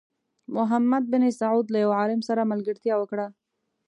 محمد 0.55 1.03
بن 1.11 1.23
سعود 1.39 1.65
له 1.73 1.77
یو 1.83 1.91
عالم 1.99 2.21
سره 2.29 2.49
ملګرتیا 2.51 2.93
وکړه. 2.97 3.27